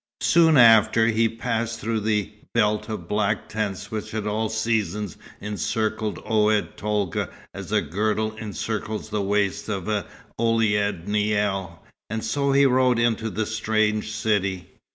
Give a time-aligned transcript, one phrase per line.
[0.21, 6.17] Soon after, he passed through the belt of black tents which at all seasons encircles
[6.27, 10.05] Oued Tolga as a girdle encircles the waist of an
[10.39, 11.77] Ouled Naïl,
[12.09, 14.71] and so he rode into the strange city.